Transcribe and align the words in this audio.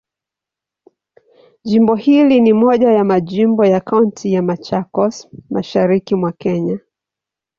Jimbo 1.63 1.95
hili 1.95 2.39
ni 2.41 2.53
moja 2.53 2.91
ya 2.91 3.03
majimbo 3.03 3.65
ya 3.65 3.79
Kaunti 3.81 4.33
ya 4.33 4.41
Machakos, 4.41 5.27
Mashariki 5.49 6.15
mwa 6.15 6.31
Kenya. 6.31 6.79